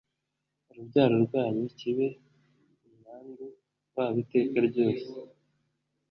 urubyaro 0.69 1.15
rwanyu 1.25 1.65
kibe 1.79 2.07
umwandu 2.87 3.45
wabo 3.95 4.17
iteka 4.23 4.57
ryose 4.67 5.07